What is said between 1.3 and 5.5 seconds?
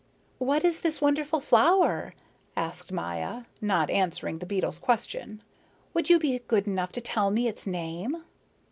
flower?" asked Maya, not answering the beetle's question.